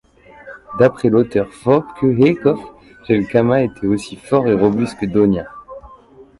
[0.79, 2.59] D'après l'auteur Wopke Eekhoff,
[3.07, 5.47] Jelckama était aussi fort et robuste que Donia.